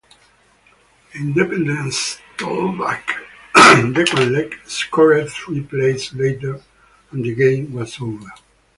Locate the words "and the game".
7.11-7.71